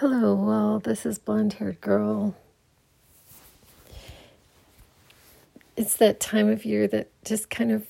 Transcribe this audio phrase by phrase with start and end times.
[0.00, 2.34] Hello, well, this is Blonde Haired Girl.
[5.76, 7.86] It's that time of year that just kind of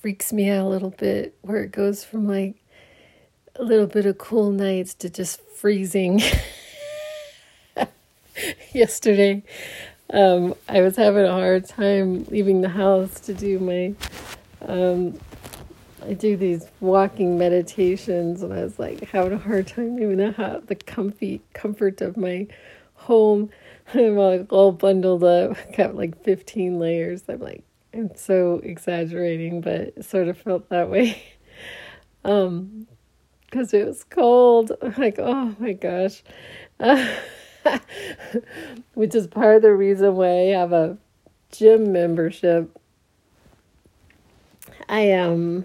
[0.00, 2.54] freaks me out a little bit, where it goes from like
[3.56, 6.22] a little bit of cool nights to just freezing.
[8.72, 9.42] Yesterday,
[10.14, 13.94] um, I was having a hard time leaving the house to do my
[14.66, 15.20] um,
[16.02, 20.62] I do these walking meditations, and I was like having a hard time even the
[20.66, 22.46] the comfy comfort of my
[22.94, 23.50] home.
[23.94, 27.24] I'm like all bundled up, got like 15 layers.
[27.28, 31.22] I'm like, I'm so exaggerating, but it sort of felt that way.
[32.22, 32.86] Um,
[33.46, 34.72] because it was cold.
[34.82, 36.22] I'm like, oh my gosh.
[36.78, 37.14] Uh,
[38.94, 40.98] which is part of the reason why I have a
[41.50, 42.78] gym membership.
[44.88, 45.64] I um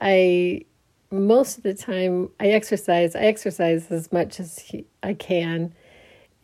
[0.00, 0.64] I
[1.10, 3.16] most of the time I exercise.
[3.16, 5.74] I exercise as much as he, I can,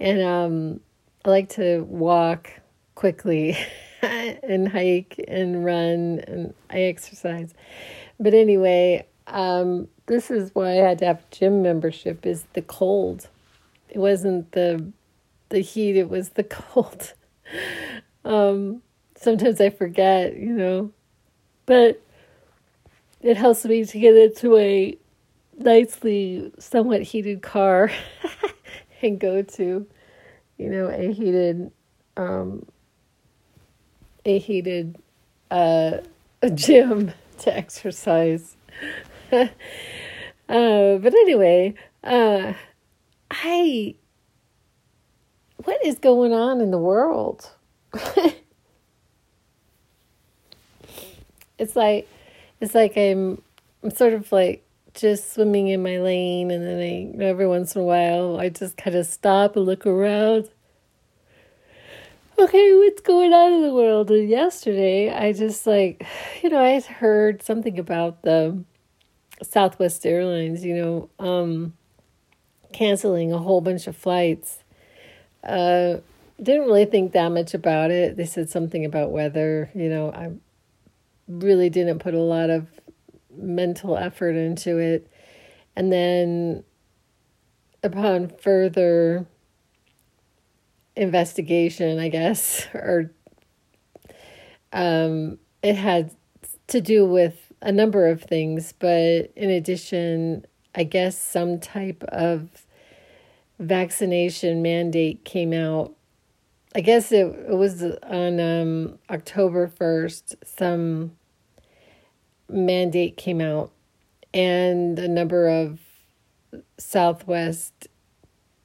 [0.01, 0.81] and um,
[1.25, 2.51] I like to walk
[2.95, 3.57] quickly
[4.03, 7.55] and hike and run, and I exercise.
[8.19, 12.27] But anyway, um, this is why I had to have gym membership.
[12.27, 13.29] Is the cold?
[13.89, 14.93] It wasn't the
[15.49, 15.97] the heat.
[15.97, 17.15] It was the cold.
[18.25, 18.83] um,
[19.17, 20.91] sometimes I forget, you know,
[21.67, 22.03] but
[23.21, 24.97] it helps me to get into a
[25.59, 27.91] nicely somewhat heated car
[29.03, 29.87] and go to
[30.59, 31.71] you know a heated
[32.17, 32.67] um
[34.25, 34.97] a heated
[35.51, 35.99] uh
[36.43, 38.57] a gym to exercise.
[40.49, 42.53] Uh but anyway uh
[43.33, 43.97] i
[45.65, 47.51] what is going on in the world?
[51.59, 52.09] It's like
[52.61, 53.43] it's like I'm
[53.83, 57.83] I'm sort of like just swimming in my lane and then I every once in
[57.83, 60.49] a while I just kind of stop and look around.
[62.39, 64.11] Okay, what's going on in the world?
[64.11, 66.07] And yesterday I just like
[66.43, 68.63] you know, I heard something about the
[69.43, 71.75] Southwest Airlines, you know, um
[72.73, 74.63] canceling a whole bunch of flights.
[75.45, 75.99] Uh
[76.43, 78.17] didn't really think that much about it.
[78.17, 80.33] They said something about weather, you know, I
[81.29, 82.67] really didn't put a lot of
[83.37, 85.11] mental effort into it.
[85.75, 86.65] And then,
[87.83, 89.27] upon further
[90.95, 93.11] investigation, I guess, or
[94.73, 96.15] um, it had
[96.69, 102.67] to do with a number of things, but in addition, I guess some type of
[103.59, 105.96] vaccination mandate came out
[106.77, 111.13] I guess it, it was on um, October 1st, some
[112.51, 113.73] mandate came out,
[114.35, 115.81] and a number of
[116.77, 117.89] Southwest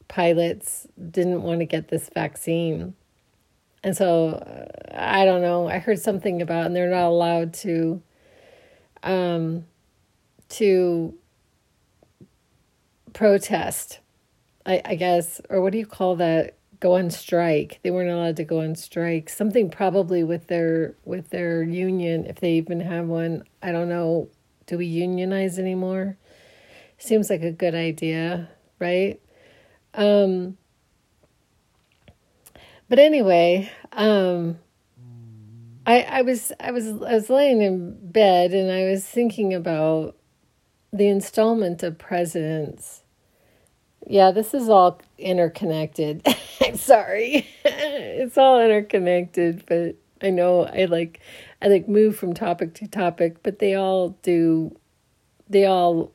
[0.10, 2.96] pilots didn't want to get this vaccine.
[3.82, 8.02] And so uh, I don't know, I heard something about and they're not allowed to
[9.04, 9.64] um
[10.50, 11.14] to
[13.14, 14.00] protest.
[14.66, 16.58] I I guess or what do you call that?
[16.82, 17.80] Go on strike.
[17.84, 19.30] They weren't allowed to go on strike.
[19.30, 23.44] Something probably with their with their union, if they even have one.
[23.64, 24.28] I don't know.
[24.66, 26.18] Do we unionize anymore?
[26.98, 28.50] Seems like a good idea,
[28.80, 29.22] right?
[29.94, 30.58] Um,
[32.90, 34.58] but anyway, um,
[35.86, 40.18] I I was I was I was laying in bed and I was thinking about
[40.92, 43.01] the installment of presidents
[44.08, 46.26] yeah, this is all interconnected.
[46.62, 47.48] I'm sorry.
[47.66, 51.20] it's all interconnected, but I know I like
[51.62, 54.76] I like move from topic to topic, but they all do
[55.50, 56.12] they all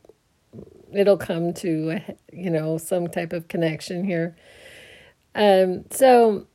[0.92, 2.00] it'll come to
[2.32, 4.36] you know some type of connection here.
[5.34, 6.46] Um so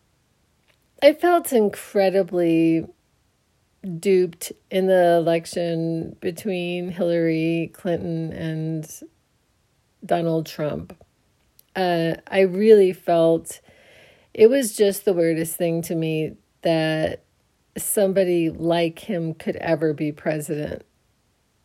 [1.03, 2.85] I felt incredibly
[3.99, 8.87] duped in the election between Hillary Clinton and
[10.05, 10.95] Donald Trump
[11.75, 13.61] uh, I really felt
[14.33, 17.23] it was just the weirdest thing to me that
[17.77, 20.83] somebody like him could ever be president.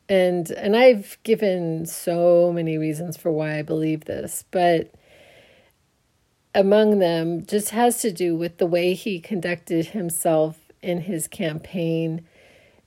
[0.08, 4.92] And and I've given so many reasons for why I believe this, but
[6.54, 12.24] among them just has to do with the way he conducted himself in his campaign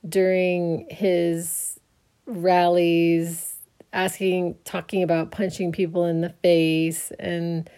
[0.07, 1.79] during his
[2.25, 3.48] rallies
[3.93, 7.69] asking, talking about punching people in the face, and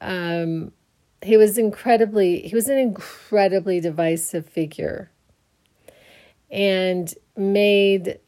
[0.00, 0.72] um,
[1.22, 5.10] he was incredibly, he was an incredibly divisive figure,
[6.50, 8.18] and made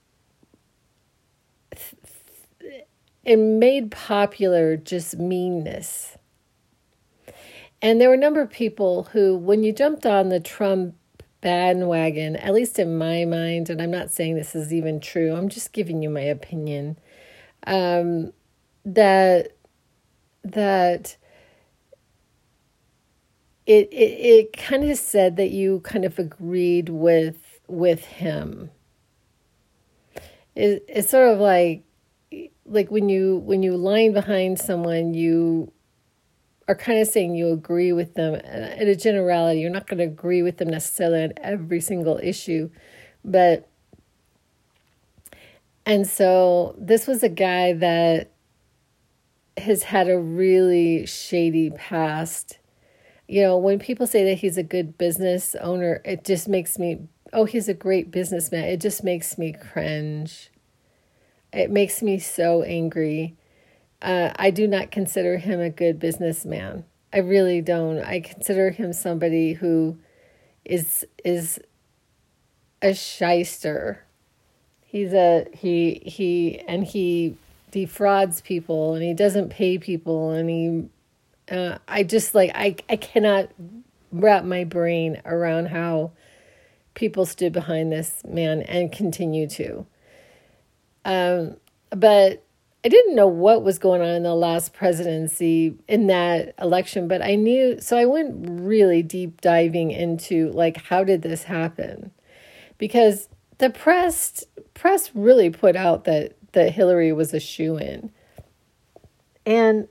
[3.24, 6.16] it made popular just meanness.
[7.82, 10.94] And there were a number of people who, when you jumped on the Trump
[11.40, 15.48] bandwagon, at least in my mind, and I'm not saying this is even true, I'm
[15.48, 16.98] just giving you my opinion,
[17.66, 18.32] um,
[18.84, 19.56] that
[20.44, 21.16] that
[23.66, 28.70] it it, it kind of said that you kind of agreed with with him.
[30.54, 31.82] It, it's sort of like
[32.64, 35.72] like when you when you line behind someone, you
[36.68, 39.60] are kind of saying you agree with them in a generality.
[39.60, 42.70] You're not going to agree with them necessarily on every single issue,
[43.24, 43.68] but
[45.86, 48.32] and so this was a guy that
[49.56, 52.58] has had a really shady past.
[53.28, 57.08] You know, when people say that he's a good business owner, it just makes me,
[57.32, 58.64] oh, he's a great businessman.
[58.64, 60.50] It just makes me cringe.
[61.52, 63.36] It makes me so angry.
[64.02, 66.84] Uh, I do not consider him a good businessman.
[67.12, 68.00] I really don't.
[68.00, 69.98] I consider him somebody who
[70.64, 71.60] is is
[72.82, 74.05] a shyster.
[74.96, 77.36] He's a he he and he
[77.70, 82.96] defrauds people and he doesn't pay people and he uh, I just like I I
[82.96, 83.50] cannot
[84.10, 86.12] wrap my brain around how
[86.94, 89.84] people stood behind this man and continue to.
[91.04, 91.58] Um,
[91.90, 92.42] but
[92.82, 97.20] I didn't know what was going on in the last presidency in that election, but
[97.20, 102.12] I knew, so I went really deep diving into like, how did this happen?
[102.78, 103.28] Because
[103.58, 104.44] the press
[104.74, 108.10] press really put out that that Hillary was a shoe in.
[109.44, 109.88] And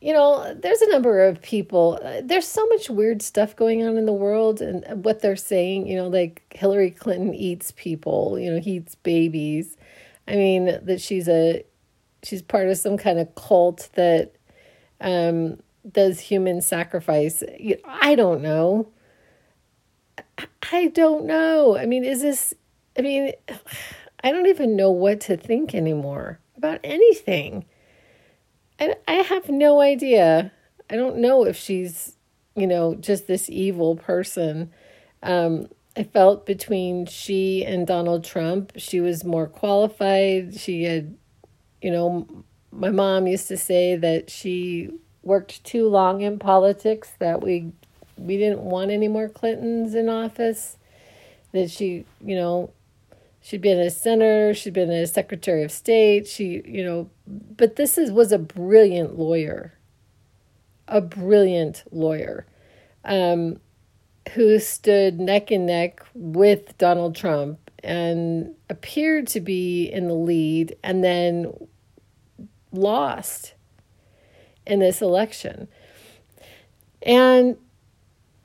[0.00, 1.98] you know, there's a number of people.
[2.22, 5.96] There's so much weird stuff going on in the world, and what they're saying, you
[5.96, 9.76] know, like Hillary Clinton eats people, you know, he eats babies.
[10.28, 11.64] I mean, that she's a
[12.22, 14.34] she's part of some kind of cult that
[15.00, 15.58] um,
[15.90, 17.42] does human sacrifice.
[17.84, 18.88] I don't know.
[20.70, 21.76] I don't know.
[21.76, 22.54] I mean, is this?
[22.96, 23.32] I mean,
[24.22, 27.64] I don't even know what to think anymore about anything.
[28.80, 30.52] I, I have no idea.
[30.90, 32.16] I don't know if she's,
[32.56, 34.72] you know, just this evil person.
[35.22, 40.58] Um, I felt between she and Donald Trump, she was more qualified.
[40.58, 41.16] She had,
[41.82, 44.90] you know, my mom used to say that she
[45.22, 47.72] worked too long in politics, that we
[48.18, 50.76] we didn't want any more Clintons in office.
[51.52, 52.70] That she, you know,
[53.40, 57.96] she'd been a senator, she'd been a secretary of state, she, you know, but this
[57.96, 59.74] is was a brilliant lawyer.
[60.86, 62.46] A brilliant lawyer.
[63.04, 63.60] Um,
[64.34, 70.76] who stood neck and neck with Donald Trump and appeared to be in the lead
[70.82, 71.52] and then
[72.72, 73.54] lost
[74.66, 75.68] in this election.
[77.02, 77.56] And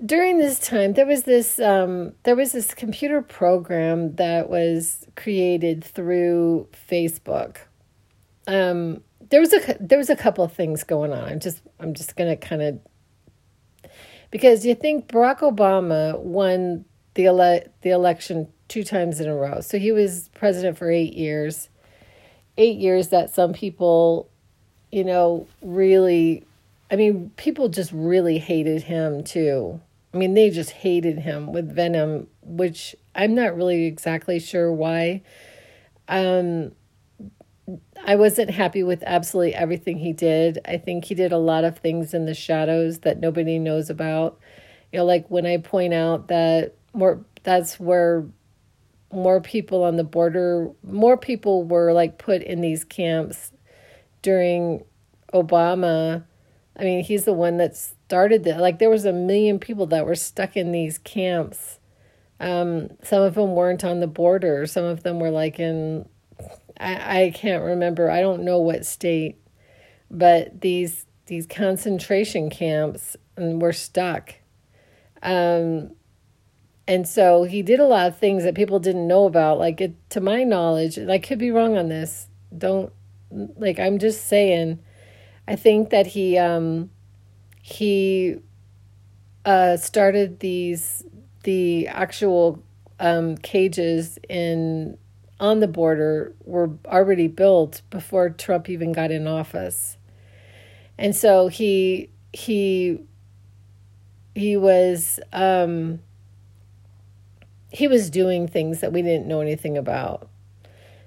[0.06, 5.84] during this time there was this um, there was this computer program that was created
[5.84, 7.58] through Facebook.
[8.48, 11.24] Um, there was a there was a couple of things going on.
[11.24, 12.80] I'm just I'm just gonna kind of
[14.32, 19.62] because you think Barack Obama won the ele- the election two times in a row,
[19.62, 21.70] so he was president for eight years.
[22.56, 24.30] Eight years that some people,
[24.92, 26.45] you know, really
[26.92, 29.81] I mean, people just really hated him too.
[30.14, 35.24] I mean, they just hated him with venom, which I'm not really exactly sure why.
[36.08, 36.74] Um,
[38.06, 40.60] I wasn't happy with absolutely everything he did.
[40.66, 44.40] I think he did a lot of things in the shadows that nobody knows about.
[44.92, 48.26] You know, like when I point out that more that's where
[49.12, 53.52] more people on the border, more people were like put in these camps
[54.22, 54.84] during
[55.34, 56.26] Obama.
[56.78, 58.60] I mean, he's the one that's started that.
[58.60, 61.80] Like there was a million people that were stuck in these camps.
[62.40, 64.68] Um, some of them weren't on the border.
[64.68, 66.08] Some of them were like in,
[66.80, 68.12] I, I can't remember.
[68.12, 69.42] I don't know what state,
[70.12, 74.36] but these these concentration camps and were stuck.
[75.24, 75.96] Um,
[76.88, 79.58] and so he did a lot of things that people didn't know about.
[79.58, 82.28] Like it, to my knowledge, and I could be wrong on this.
[82.56, 82.94] Don't
[83.32, 84.78] like I'm just saying.
[85.48, 86.92] I think that he um,
[87.66, 88.36] he
[89.46, 91.06] uh, started these
[91.44, 92.62] the actual
[93.00, 94.98] um, cages in
[95.40, 99.96] on the border were already built before Trump even got in office,
[100.98, 103.00] and so he he
[104.36, 106.02] he was um,
[107.72, 110.28] he was doing things that we didn't know anything about.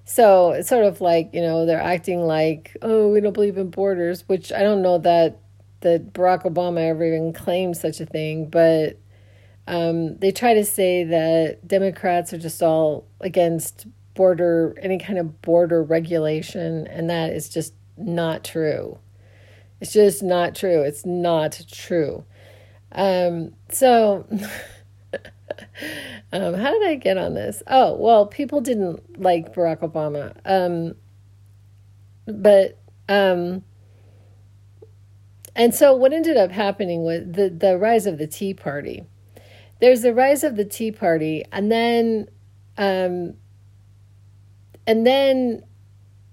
[0.06, 3.68] So it's sort of like, you know, they're acting like, oh, we don't believe in
[3.68, 5.40] borders, which I don't know that
[5.80, 8.98] that Barack Obama ever even claimed such a thing, but
[9.66, 15.42] um, they try to say that Democrats are just all against border, any kind of
[15.42, 18.98] border regulation, and that is just not true.
[19.80, 20.82] It's just not true.
[20.82, 22.24] It's not true.
[22.92, 24.26] Um, so,
[26.32, 27.62] um, how did I get on this?
[27.66, 30.34] Oh, well, people didn't like Barack Obama.
[30.44, 30.94] Um,
[32.26, 32.78] but,
[33.08, 33.62] um,
[35.56, 39.04] and so what ended up happening was the, the rise of the Tea Party.
[39.80, 42.28] There's the rise of the Tea Party, and then,
[42.78, 43.34] um,
[44.86, 45.64] and then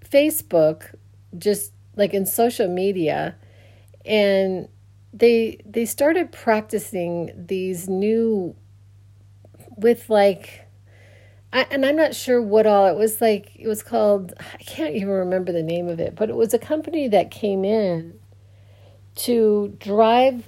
[0.08, 0.94] Facebook
[1.38, 3.36] just like in social media
[4.06, 4.68] and
[5.14, 8.56] they they started practicing these new
[9.78, 10.62] with like
[11.52, 14.96] I, and I'm not sure what all it was like it was called I can't
[14.96, 18.20] even remember the name of it but it was a company that came in
[19.16, 20.48] to drive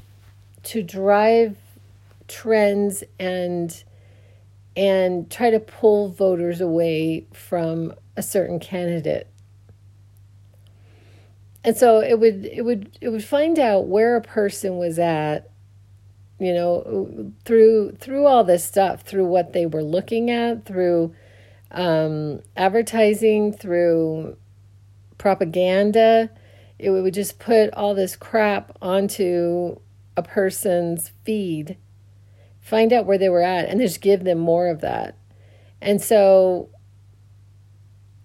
[0.64, 1.58] to drive
[2.28, 3.84] trends and
[4.76, 9.28] and try to pull voters away from a certain candidate.
[11.64, 15.50] And so it would it would it would find out where a person was at
[16.40, 21.14] you know through through all this stuff through what they were looking at through
[21.72, 24.38] um, advertising through
[25.18, 26.30] propaganda
[26.78, 29.78] it would just put all this crap onto
[30.18, 31.78] a person's feed
[32.60, 35.18] find out where they were at and just give them more of that
[35.82, 36.70] and so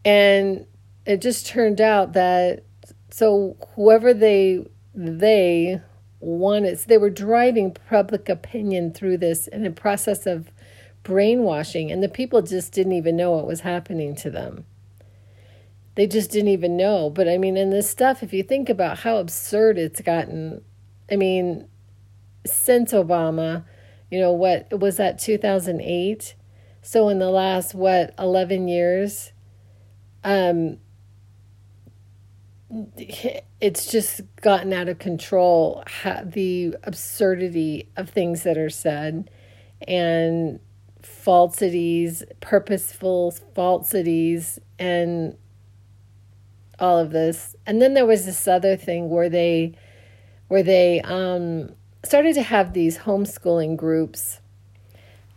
[0.05, 0.67] and
[1.05, 2.65] it just turned out that
[3.11, 4.65] so whoever they
[4.95, 5.81] they
[6.21, 10.51] wanted, so they were driving public opinion through this in a process of
[11.03, 14.65] brainwashing, and the people just didn't even know what was happening to them.
[15.97, 17.11] They just didn't even know.
[17.11, 20.63] But I mean, in this stuff, if you think about how absurd it's gotten,
[21.11, 21.69] I mean,
[22.47, 23.65] since Obama,
[24.11, 26.35] you know, what was that 2008?
[26.83, 29.33] So in the last, what, 11 years?
[30.25, 30.79] Um,
[33.61, 35.83] it's just gotten out of control
[36.25, 39.29] the absurdity of things that are said
[39.89, 40.61] and
[41.03, 45.37] falsities purposeful falsities and
[46.81, 47.55] all of this.
[47.67, 49.75] And then there was this other thing where they
[50.49, 51.71] where they um,
[52.05, 54.41] started to have these homeschooling groups.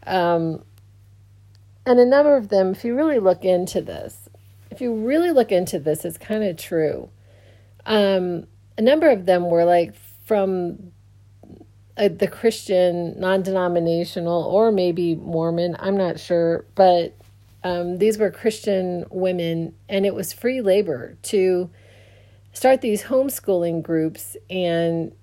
[0.08, 0.64] Um,
[1.86, 4.30] and a number of them if you really look into this
[4.72, 7.10] if you really look into this it's kind of true.
[7.86, 8.48] Um,
[8.78, 9.94] a number of them were like
[10.26, 10.92] from
[11.96, 17.16] uh, the Christian, non denominational, or maybe Mormon, I'm not sure, but
[17.64, 21.70] um, these were Christian women, and it was free labor to
[22.52, 25.14] start these homeschooling groups and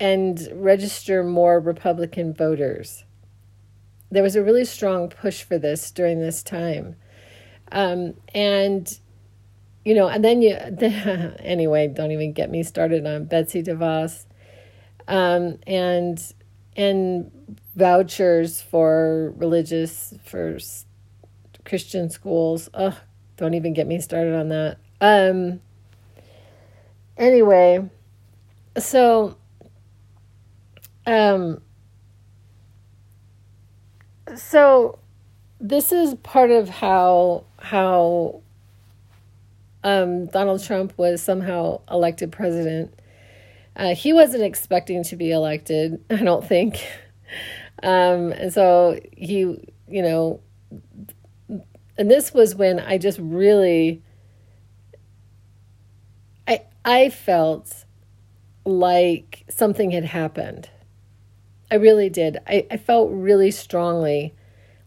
[0.00, 3.04] and register more Republican voters.
[4.10, 6.96] There was a really strong push for this during this time.
[7.70, 8.98] Um, and
[9.84, 10.54] you know, and then you,
[11.40, 14.24] anyway, don't even get me started on Betsy DeVos,
[15.06, 16.22] um, and
[16.76, 17.30] and
[17.78, 20.58] vouchers for religious for
[21.64, 22.68] Christian schools.
[22.74, 22.94] Ugh,
[23.36, 24.78] don't even get me started on that.
[25.00, 25.60] Um.
[27.16, 27.90] Anyway,
[28.78, 29.36] so,
[31.04, 31.60] um,
[34.36, 35.00] so
[35.60, 38.40] this is part of how how
[39.82, 42.94] um, Donald Trump was somehow elected president.
[43.74, 46.84] Uh, he wasn't expecting to be elected, I don't think.
[47.82, 49.38] Um, and so he,
[49.88, 50.40] you know,
[51.96, 54.02] and this was when I just really,
[56.46, 57.84] I I felt
[58.64, 60.70] like something had happened.
[61.70, 62.38] I really did.
[62.46, 64.34] I, I felt really strongly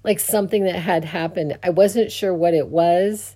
[0.04, 1.58] like something that had happened.
[1.62, 3.36] I wasn't sure what it was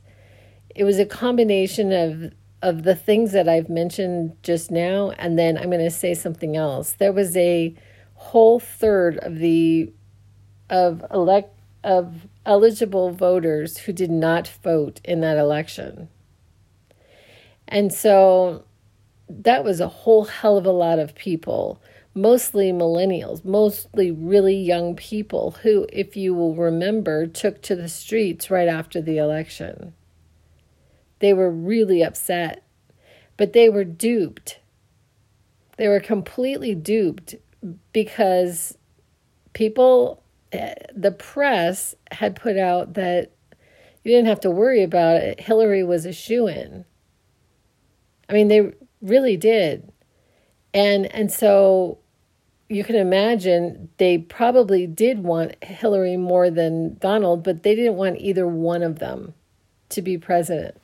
[0.76, 5.58] it was a combination of of the things that I've mentioned just now, and then
[5.58, 6.94] I'm going to say something else.
[6.94, 7.76] There was a
[8.26, 9.94] whole third of the
[10.70, 11.54] of elect
[11.84, 16.10] of eligible voters who did not vote in that election.
[17.68, 18.64] And so
[19.30, 21.80] that was a whole hell of a lot of people,
[22.16, 28.50] mostly millennials, mostly really young people who, if you will remember, took to the streets
[28.50, 29.94] right after the election.
[31.20, 32.64] They were really upset,
[33.38, 34.60] but they were duped.
[35.78, 37.36] They were completely duped
[37.94, 38.78] because
[39.54, 43.32] people, eh, the press had put out that,
[44.04, 45.40] you didn't have to worry about it.
[45.40, 46.86] Hillary was a shoe in.
[48.30, 49.92] I mean, they really did.
[50.74, 52.00] And and so
[52.70, 58.20] you can imagine they probably did want Hillary more than Donald, but they didn't want
[58.20, 59.34] either one of them
[59.90, 60.78] to be president.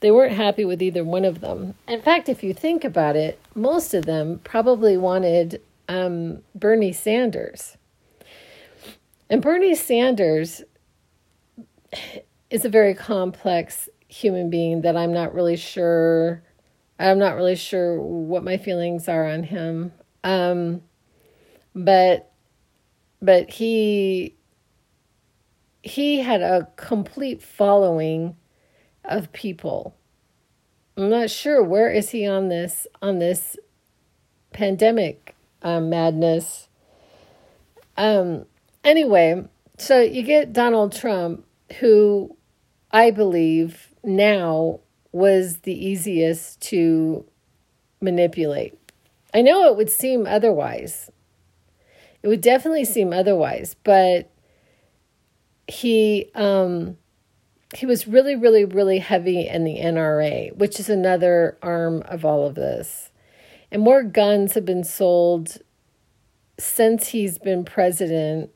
[0.00, 1.74] They weren't happy with either one of them.
[1.86, 7.76] In fact, if you think about it, most of them probably wanted um, Bernie Sanders.
[9.28, 10.62] And Bernie Sanders
[12.50, 16.42] is a very complex human being that I'm not really sure.
[16.98, 19.92] I'm not really sure what my feelings are on him.
[20.24, 20.82] Um,
[21.74, 22.32] but
[23.22, 24.34] but he
[25.82, 28.36] he had a complete following
[29.10, 29.96] of people.
[30.96, 33.56] I'm not sure where is he on this on this
[34.52, 36.68] pandemic um, madness.
[37.96, 38.46] Um.
[38.82, 39.44] Anyway,
[39.76, 41.44] so you get Donald Trump,
[41.80, 42.36] who
[42.90, 44.80] I believe now
[45.12, 47.24] was the easiest to
[48.00, 48.78] manipulate.
[49.34, 51.10] I know it would seem otherwise.
[52.22, 54.30] It would definitely seem otherwise, but
[55.66, 56.96] he um
[57.74, 62.46] he was really really really heavy in the NRA, which is another arm of all
[62.46, 63.10] of this.
[63.70, 65.58] And more guns have been sold
[66.58, 68.50] since he's been president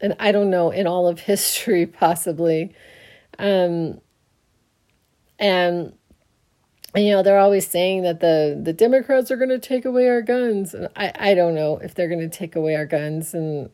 [0.00, 2.74] and I don't know in all of history possibly.
[3.38, 4.00] Um
[5.38, 5.94] and
[6.94, 10.22] you know they're always saying that the the democrats are going to take away our
[10.22, 13.70] guns and i i don't know if they're going to take away our guns and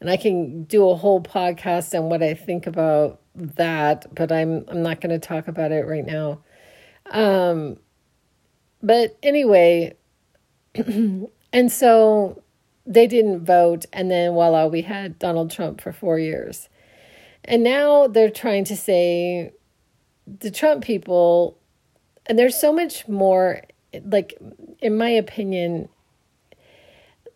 [0.00, 4.64] and i can do a whole podcast on what i think about that but i'm
[4.68, 6.40] i'm not going to talk about it right now.
[7.10, 7.78] Um
[8.82, 9.96] but anyway
[10.74, 12.42] and so
[12.86, 16.68] they didn't vote and then voila we had donald trump for four years.
[17.46, 19.52] And now they're trying to say
[20.26, 21.58] the trump people
[22.26, 23.62] and there's so much more
[24.04, 24.38] like
[24.80, 25.88] in my opinion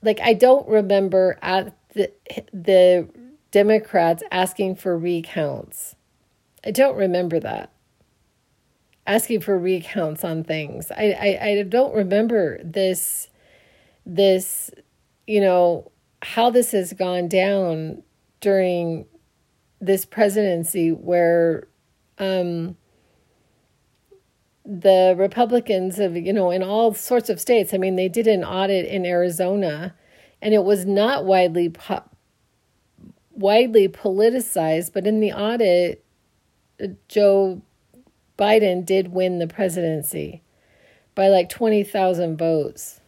[0.03, 2.11] like i don't remember at the
[2.53, 3.09] the
[3.51, 5.95] democrats asking for recounts
[6.65, 7.73] i don't remember that
[9.07, 13.29] asking for recounts on things i i, I don't remember this
[14.05, 14.71] this
[15.27, 15.91] you know
[16.23, 18.03] how this has gone down
[18.41, 19.07] during
[19.81, 21.69] this presidency where
[22.19, 22.77] um
[24.69, 27.73] the Republicans have, you know, in all sorts of states.
[27.73, 29.95] I mean, they did an audit in Arizona,
[30.43, 32.05] and it was not widely po-
[33.39, 34.93] widely politicized.
[34.93, 36.05] But in the audit,
[37.09, 37.63] Joe
[38.39, 40.43] Biden did win the presidency
[41.15, 43.01] by like twenty thousand votes,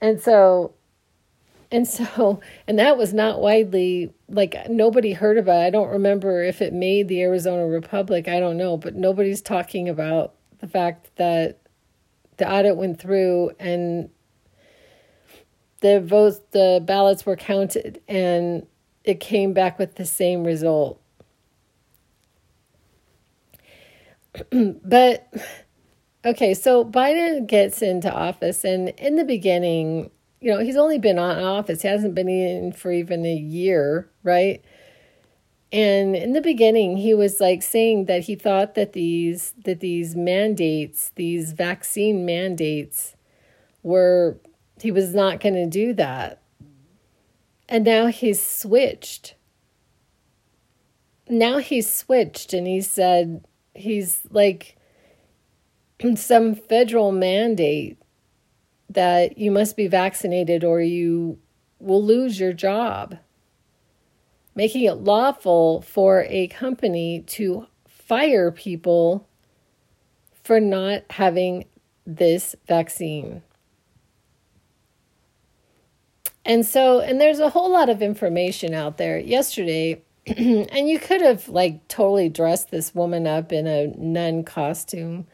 [0.00, 0.72] and so,
[1.70, 5.62] and so, and that was not widely like nobody heard about.
[5.62, 5.66] It.
[5.66, 8.26] I don't remember if it made the Arizona Republic.
[8.28, 11.58] I don't know, but nobody's talking about the fact that
[12.38, 14.10] the audit went through and
[15.80, 18.66] the votes, the ballots were counted, and
[19.08, 21.00] it came back with the same result.
[24.52, 25.32] but
[26.24, 31.18] okay, so Biden gets into office, and in the beginning, you know, he's only been
[31.18, 31.82] on office.
[31.82, 34.62] He hasn't been in for even a year, right?
[35.72, 40.14] And in the beginning, he was like saying that he thought that these that these
[40.14, 43.16] mandates, these vaccine mandates,
[43.82, 44.38] were
[44.80, 46.37] he was not going to do that.
[47.68, 49.34] And now he's switched.
[51.28, 54.76] Now he's switched and he said he's like
[56.16, 57.98] some federal mandate
[58.88, 61.38] that you must be vaccinated or you
[61.78, 63.18] will lose your job
[64.58, 69.24] making it lawful for a company to fire people
[70.42, 71.64] for not having
[72.04, 73.40] this vaccine.
[76.48, 79.18] And so, and there's a whole lot of information out there.
[79.18, 85.26] Yesterday, and you could have like totally dressed this woman up in a nun costume.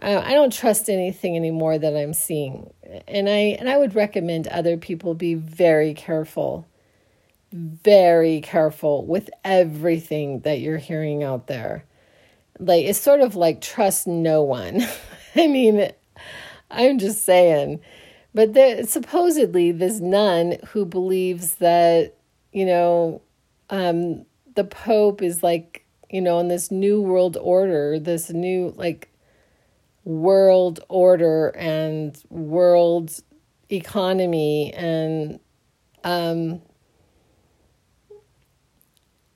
[0.00, 2.72] I don't trust anything anymore that I'm seeing,
[3.08, 6.68] and I and I would recommend other people be very careful
[7.52, 11.84] very careful with everything that you're hearing out there.
[12.58, 14.82] Like, it's sort of like trust no one.
[15.36, 15.90] I mean,
[16.70, 17.80] I'm just saying.
[18.34, 22.14] But supposedly, this nun who believes that,
[22.52, 23.22] you know,
[23.70, 29.08] um, the Pope is like, you know, in this new world order, this new, like,
[30.04, 33.20] world order and world
[33.70, 35.38] economy and
[36.02, 36.62] um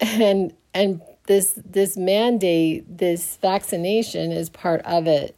[0.00, 5.36] and and this this mandate, this vaccination is part of it.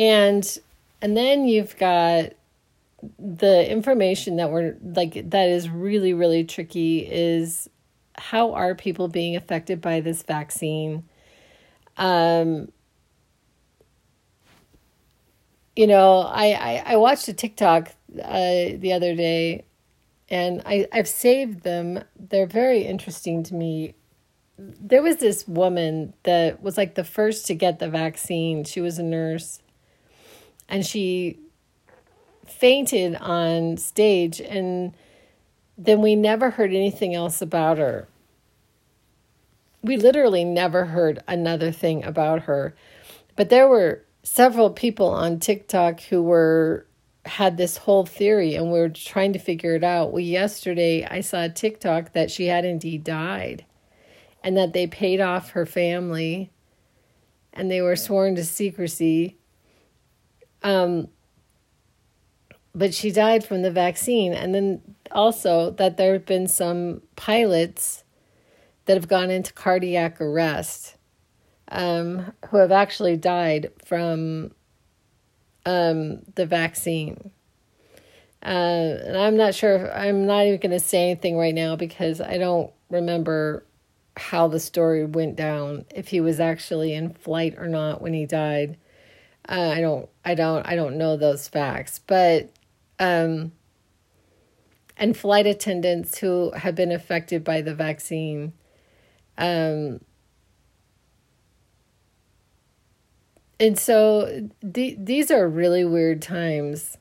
[0.00, 0.58] And
[1.02, 2.32] and then you've got
[3.18, 7.68] the information that we're like that is really really tricky is
[8.16, 11.04] how are people being affected by this vaccine?
[11.98, 12.72] Um
[15.76, 19.64] you know i i, I watched a tiktok uh, the other day
[20.28, 22.02] and i i've saved them.
[22.18, 23.94] They're very interesting to me.
[24.58, 28.64] There was this woman that was like the first to get the vaccine.
[28.64, 29.60] She was a nurse
[30.70, 31.38] and she
[32.46, 34.94] fainted on stage and
[35.76, 38.06] then we never heard anything else about her.
[39.82, 42.74] We literally never heard another thing about her.
[43.34, 46.86] But there were several people on TikTok who were
[47.26, 50.12] had this whole theory and we were trying to figure it out.
[50.12, 53.64] Well, yesterday I saw a TikTok that she had indeed died
[54.42, 56.50] and that they paid off her family
[57.52, 59.36] and they were sworn to secrecy.
[60.62, 61.08] Um,
[62.74, 64.32] but she died from the vaccine.
[64.32, 68.04] And then also that there have been some pilots
[68.84, 70.96] that have gone into cardiac arrest
[71.68, 74.52] um, who have actually died from
[75.66, 77.30] um, the vaccine.
[78.42, 82.20] Uh, and I'm not sure, I'm not even going to say anything right now because
[82.20, 83.64] I don't remember
[84.16, 88.26] how the story went down, if he was actually in flight or not when he
[88.26, 88.76] died.
[89.50, 92.50] Uh, I don't, I don't, I don't know those facts, but
[93.00, 93.50] um,
[94.96, 98.52] and flight attendants who have been affected by the vaccine.
[99.36, 100.02] Um,
[103.58, 106.96] and so th- these are really weird times.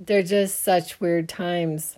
[0.00, 1.96] They're just such weird times.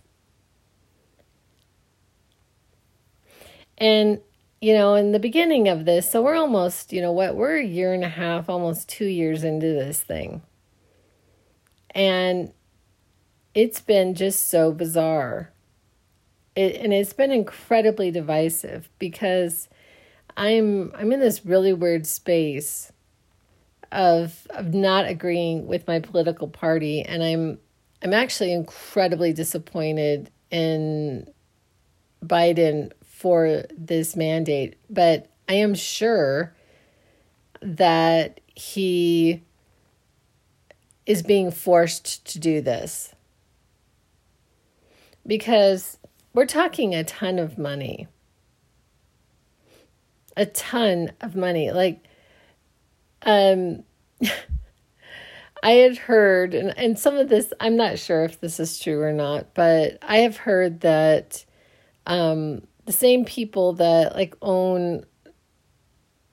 [3.78, 4.20] And,
[4.62, 7.64] you know, in the beginning of this, so we're almost, you know what, we're a
[7.64, 10.40] year and a half, almost two years into this thing.
[11.96, 12.52] And
[13.54, 15.50] it's been just so bizarre.
[16.54, 19.68] It, and it's been incredibly divisive because
[20.36, 22.92] I'm I'm in this really weird space
[23.90, 27.58] of of not agreeing with my political party and I'm
[28.02, 31.26] I'm actually incredibly disappointed in
[32.24, 32.92] Biden
[33.22, 36.52] for this mandate, but I am sure
[37.60, 39.42] that he
[41.06, 43.14] is being forced to do this
[45.24, 45.98] because
[46.34, 48.08] we're talking a ton of money.
[50.36, 51.70] A ton of money.
[51.70, 52.02] Like,
[53.22, 53.84] um,
[55.62, 59.00] I had heard, and, and some of this, I'm not sure if this is true
[59.00, 61.44] or not, but I have heard that
[62.04, 65.04] um, the same people that like own,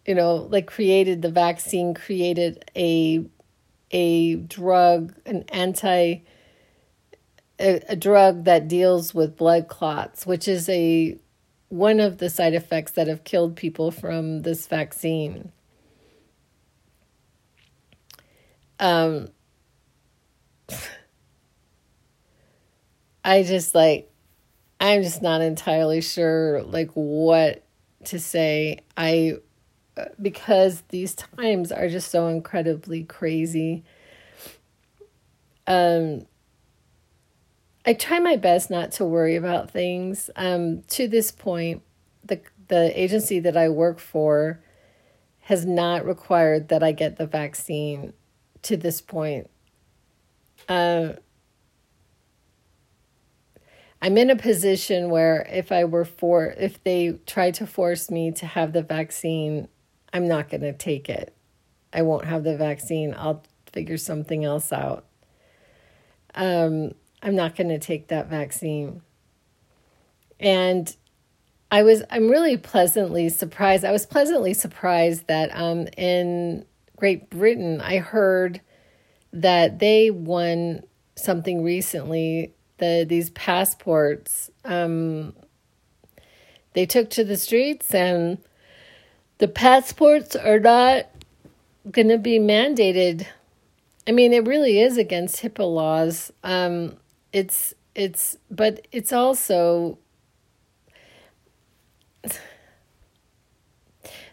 [0.06, 3.26] you know, like created the vaccine, created a
[3.92, 6.22] a drug, an anti
[7.60, 11.18] a, a drug that deals with blood clots, which is a
[11.70, 15.52] one of the side effects that have killed people from this vaccine.
[18.80, 19.28] Um,
[23.24, 24.09] I just like,
[24.80, 27.64] I'm just not entirely sure like what
[28.06, 28.80] to say.
[28.96, 29.38] I,
[29.98, 33.84] uh, because these times are just so incredibly crazy.
[35.68, 36.26] Um,
[37.86, 40.30] I try my best not to worry about things.
[40.36, 41.82] Um, to this point,
[42.24, 44.62] the the agency that I work for
[45.40, 48.14] has not required that I get the vaccine.
[48.64, 49.50] To this point,
[50.68, 51.14] uh,
[54.02, 58.32] I'm in a position where if I were for if they tried to force me
[58.34, 59.68] to have the vaccine,
[60.14, 61.36] I'm not going to take it.
[61.92, 63.14] I won't have the vaccine.
[63.18, 65.06] I'll figure something else out.
[66.36, 69.02] Um, I'm not going to take that vaccine.
[70.40, 70.96] And
[71.72, 73.86] I was I'm really pleasantly surprised.
[73.86, 78.62] I was pleasantly surprised that um, in Great Britain I heard
[79.34, 80.82] that they won
[81.16, 82.54] something recently.
[82.80, 85.34] The these passports um,
[86.74, 88.38] they took to the streets and
[89.38, 91.08] the passports are not
[91.90, 93.26] going to be mandated.
[94.08, 96.32] I mean, it really is against HIPAA laws.
[96.44, 96.98] Um,
[97.32, 99.98] it's it's but it's also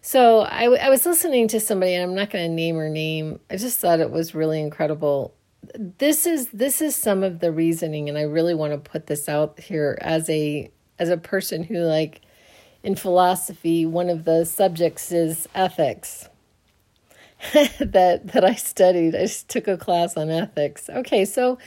[0.00, 3.40] so I, I was listening to somebody and i'm not going to name her name
[3.50, 5.34] i just thought it was really incredible
[5.74, 9.28] this is this is some of the reasoning and I really want to put this
[9.28, 12.22] out here as a as a person who like
[12.82, 16.28] in philosophy one of the subjects is ethics
[17.80, 19.14] that that I studied.
[19.14, 20.88] I just took a class on ethics.
[20.88, 21.58] Okay, so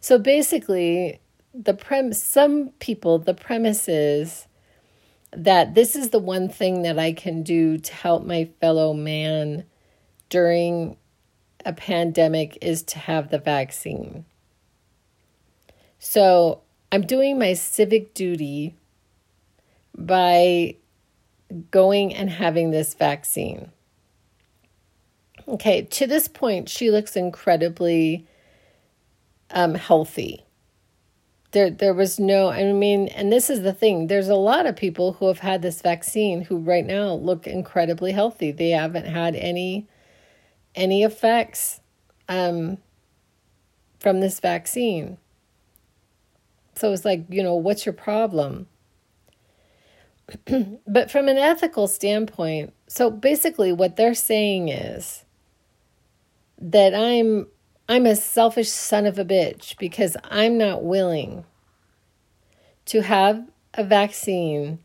[0.00, 1.20] so basically
[1.54, 4.46] the prem some people the premise is
[5.32, 9.64] that this is the one thing that I can do to help my fellow man
[10.30, 10.96] during
[11.68, 14.24] a pandemic is to have the vaccine.
[15.98, 18.74] So I'm doing my civic duty
[19.94, 20.76] by
[21.70, 23.70] going and having this vaccine.
[25.46, 28.26] Okay, to this point, she looks incredibly
[29.50, 30.46] um, healthy.
[31.50, 34.06] There, there was no, I mean, and this is the thing.
[34.06, 38.12] There's a lot of people who have had this vaccine who right now look incredibly
[38.12, 38.52] healthy.
[38.52, 39.86] They haven't had any,
[40.74, 41.80] any effects,
[42.28, 42.78] um,
[43.98, 45.18] from this vaccine.
[46.74, 48.68] So it's like, you know, what's your problem?
[50.86, 55.24] but from an ethical standpoint, so basically what they're saying is
[56.60, 57.46] that I'm
[57.88, 61.44] I'm a selfish son of a bitch because I'm not willing
[62.86, 64.78] to have a vaccine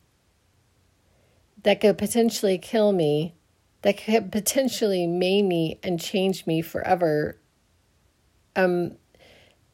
[1.63, 3.35] that could potentially kill me,
[3.83, 7.37] that could potentially maim me and change me forever.
[8.55, 8.97] Um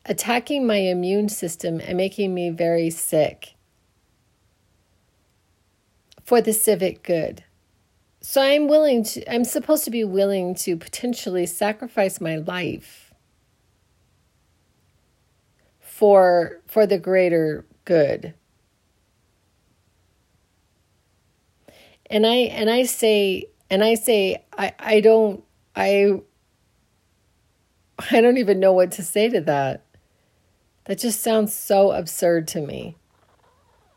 [0.06, 3.56] attacking my immune system and making me very sick
[6.24, 7.43] for the civic good.
[8.22, 13.13] So I'm willing to, I'm supposed to be willing to potentially sacrifice my life
[15.80, 18.34] for, for the greater good.
[22.08, 25.43] And I, and I say, and I say, I, I don't,
[25.75, 26.21] I,
[28.12, 29.86] I don't even know what to say to that.
[30.86, 32.95] That just sounds so absurd to me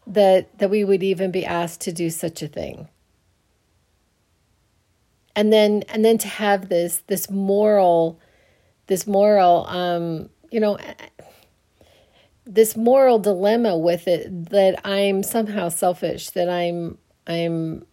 [0.06, 2.88] that that we would even be asked to do such a thing
[5.34, 8.18] and then and then to have this this moral
[8.88, 10.78] this moral um you know
[12.44, 17.84] this moral dilemma with it that i'm somehow selfish that i'm i'm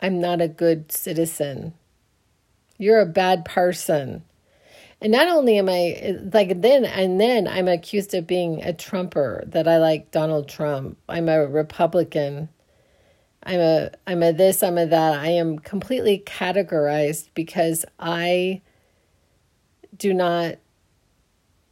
[0.00, 1.72] i'm not a good citizen
[2.78, 4.22] you're a bad person
[5.00, 9.42] and not only am i like then and then i'm accused of being a trumper
[9.46, 12.48] that i like donald trump i'm a republican
[13.46, 15.20] I'm a I'm a this, I'm a that.
[15.20, 18.60] I am completely categorized because I
[19.96, 20.56] do not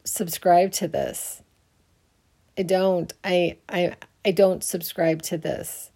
[0.05, 1.43] subscribe to this.
[2.57, 3.13] I don't.
[3.25, 5.91] I I I don't subscribe to this.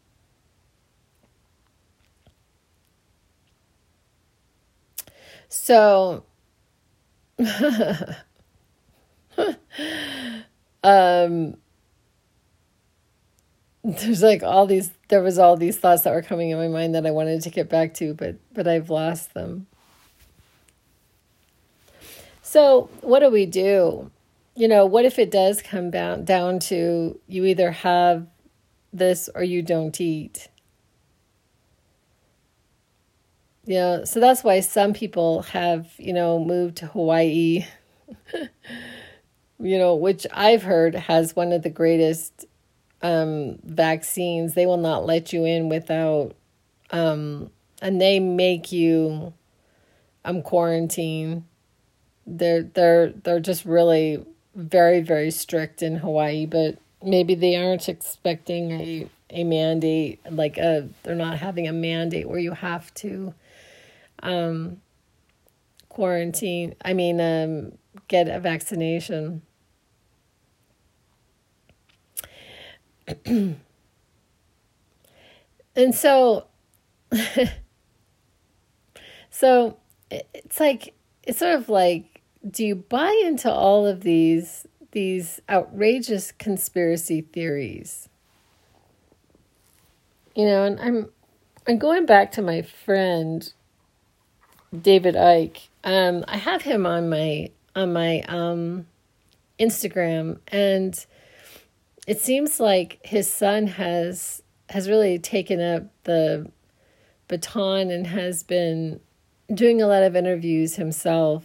[5.48, 6.24] So
[10.84, 11.56] um
[13.84, 16.94] there's like all these there was all these thoughts that were coming in my mind
[16.94, 19.66] that I wanted to get back to but but I've lost them.
[22.42, 24.11] So, what do we do?
[24.54, 28.26] You know, what if it does come down down to you either have
[28.90, 30.48] this or you don't eat?
[33.68, 37.66] Yeah, so that's why some people have, you know, moved to Hawaii.
[39.61, 42.46] you know, which I've heard has one of the greatest
[43.02, 46.35] um, vaccines, they will not let you in without,
[46.92, 47.50] um,
[47.83, 49.35] and they make you
[50.24, 51.44] um, quarantine.
[52.26, 58.72] They're they're they're just really very very strict in Hawaii, but maybe they aren't expecting
[58.72, 63.35] a a mandate like a they're not having a mandate where you have to
[64.22, 64.81] um
[65.88, 67.72] quarantine i mean um
[68.09, 69.42] get a vaccination.
[75.76, 76.46] And so
[79.31, 79.76] so
[80.11, 86.33] it's like it's sort of like do you buy into all of these these outrageous
[86.33, 88.09] conspiracy theories?
[90.35, 91.11] You know and i'm
[91.68, 93.52] i'm going back to my friend
[94.76, 95.68] david Icke.
[95.85, 98.87] um i have him on my on my um
[99.59, 101.07] instagram and
[102.07, 106.50] it seems like his son has has really taken up the
[107.28, 109.00] baton and has been
[109.52, 111.44] doing a lot of interviews himself.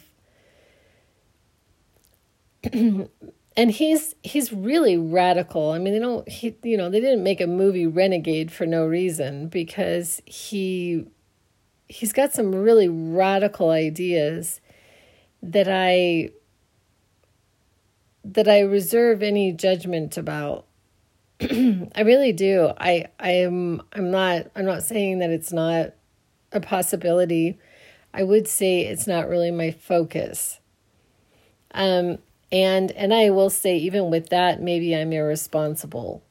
[2.74, 3.10] and
[3.58, 5.72] he's he's really radical.
[5.72, 8.86] I mean, they don't he you know, they didn't make a movie Renegade for no
[8.86, 11.06] reason because he
[11.88, 14.62] he's got some really radical ideas
[15.42, 16.32] that I
[18.26, 20.66] that I reserve any judgment about.
[21.42, 22.72] I really do.
[22.78, 25.94] I I am I'm not I'm not saying that it's not
[26.52, 27.60] a possibility.
[28.14, 30.60] I would say it's not really my focus.
[31.72, 32.20] Um
[32.52, 36.24] and and I will say even with that maybe I'm irresponsible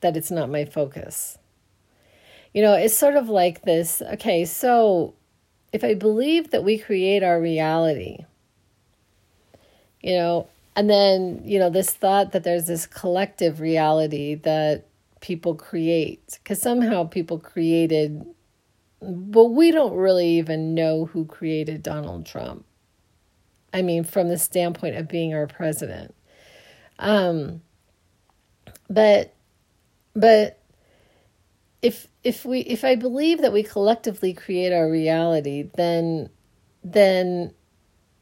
[0.00, 1.38] that it's not my focus.
[2.56, 5.12] You know, it's sort of like this, okay, so
[5.74, 8.24] if I believe that we create our reality,
[10.00, 14.86] you know, and then, you know, this thought that there's this collective reality that
[15.20, 18.24] people create, because somehow people created,
[19.02, 22.64] but we don't really even know who created Donald Trump.
[23.74, 26.14] I mean, from the standpoint of being our president.
[26.98, 27.60] Um,
[28.88, 29.34] but,
[30.14, 30.58] but
[31.82, 36.30] if if we if I believe that we collectively create our reality, then
[36.82, 37.52] then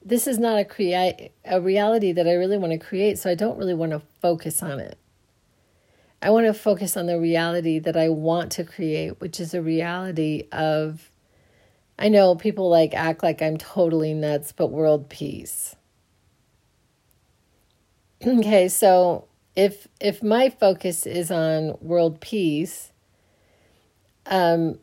[0.05, 3.35] this is not a create a reality that I really want to create, so I
[3.35, 4.99] don't really want to focus on it.
[6.21, 9.63] I want to focus on the reality that I want to create, which is a
[9.63, 11.11] reality of
[11.99, 15.77] I know people like act like I'm totally nuts, but world peace.
[18.27, 22.91] okay, so if if my focus is on world peace,
[24.27, 24.79] um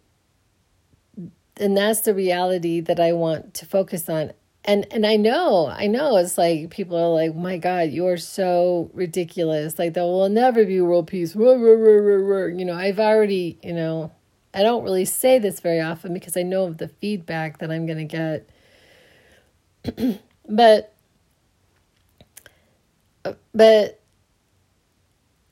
[1.58, 5.88] and that's the reality that I want to focus on and and I know, I
[5.88, 9.80] know it's like people are like, my God, you are so ridiculous.
[9.80, 11.34] Like there will never be world peace.
[11.34, 14.12] You know, I've already, you know,
[14.54, 17.88] I don't really say this very often because I know of the feedback that I'm
[17.88, 18.48] gonna get.
[20.48, 20.94] but
[23.54, 24.00] but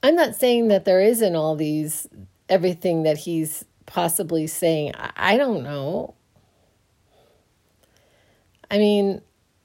[0.03, 2.07] I'm not saying that there isn't all these
[2.47, 4.93] everything that he's possibly saying.
[4.95, 6.13] I, don't know.
[8.69, 9.21] I mean,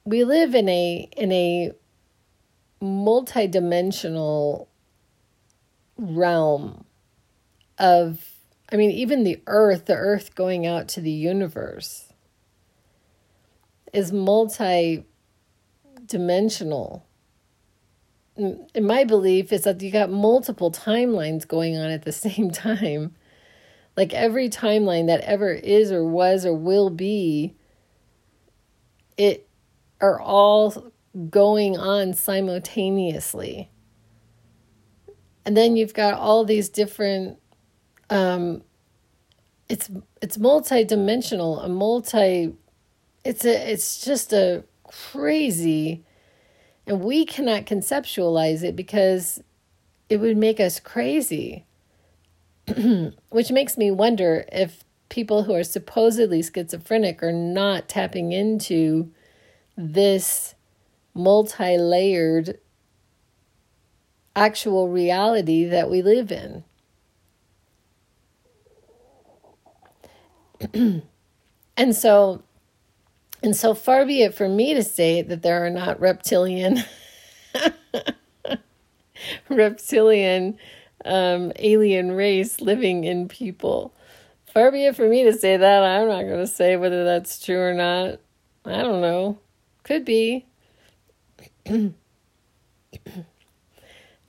[0.06, 1.72] we live in a in a
[2.82, 4.66] multidimensional
[5.98, 6.84] realm
[7.78, 8.30] of
[8.72, 12.12] I mean, even the earth, the earth going out to the universe
[13.92, 15.04] is multi
[16.06, 17.06] dimensional.
[18.36, 23.14] In my belief is that you got multiple timelines going on at the same time.
[23.96, 27.54] Like every timeline that ever is or was or will be
[29.16, 29.48] it
[30.00, 30.92] are all
[31.30, 33.70] going on simultaneously.
[35.44, 37.38] And then you've got all these different
[38.10, 38.62] um
[39.68, 42.54] it's it's multi-dimensional, a multi
[43.24, 46.04] it's a it's just a crazy
[46.86, 49.42] and we cannot conceptualize it because
[50.08, 51.64] it would make us crazy.
[53.28, 59.10] Which makes me wonder if people who are supposedly schizophrenic are not tapping into
[59.76, 60.54] this
[61.14, 62.58] multi layered
[64.34, 66.64] actual reality that we live in.
[71.76, 72.42] and so
[73.42, 76.82] and so far be it for me to say that there are not reptilian
[79.48, 80.56] reptilian
[81.04, 83.94] um, alien race living in people
[84.54, 85.82] Far be it for me to say that.
[85.82, 88.20] I'm not going to say whether that's true or not.
[88.64, 89.40] I don't know.
[89.82, 90.46] Could be.
[91.66, 91.92] you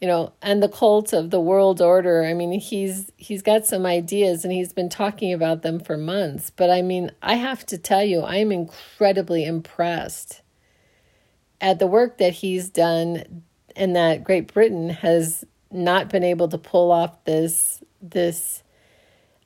[0.01, 2.23] know, and the cult of the world order.
[2.23, 6.49] I mean, he's he's got some ideas and he's been talking about them for months.
[6.49, 10.41] But I mean, I have to tell you, I am incredibly impressed
[11.61, 13.43] at the work that he's done
[13.75, 18.63] and that Great Britain has not been able to pull off this this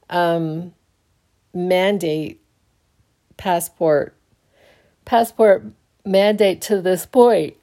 [0.09, 0.73] um,
[1.53, 2.41] mandate
[3.37, 4.15] passport
[5.05, 5.65] passport
[6.05, 7.55] mandate to this point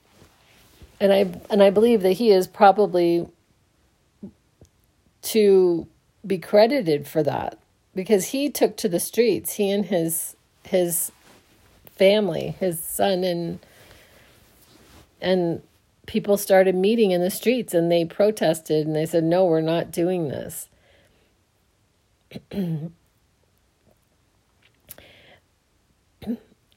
[1.01, 1.19] and i
[1.51, 3.29] and i believe that he is probably
[5.23, 5.87] to
[6.27, 7.59] be credited for that
[7.95, 11.13] because he took to the streets he and his his
[11.95, 13.59] family his son and
[15.21, 15.63] and
[16.07, 19.91] people started meeting in the streets and they protested and they said no we're not
[19.91, 20.69] doing this.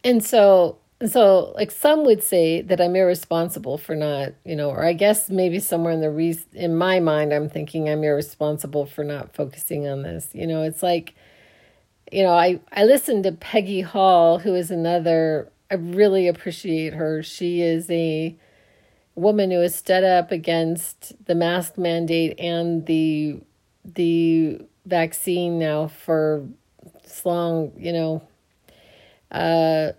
[0.01, 0.77] And so
[1.07, 5.29] so like some would say that i'm irresponsible for not you know or i guess
[5.29, 9.87] maybe somewhere in the re- in my mind i'm thinking i'm irresponsible for not focusing
[9.87, 10.29] on this.
[10.33, 11.15] You know it's like
[12.11, 17.23] you know i i listened to peggy hall who is another i really appreciate her.
[17.23, 18.35] She is a
[19.19, 23.41] woman who has stood up against the mask mandate and the
[23.85, 26.47] the vaccine now for
[27.03, 28.23] this long, you know.
[29.31, 29.91] Uh,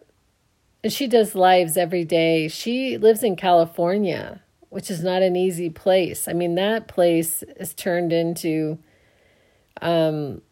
[0.88, 2.48] she does lives every day.
[2.48, 6.26] She lives in California, which is not an easy place.
[6.26, 8.78] I mean, that place is turned into
[9.82, 10.42] um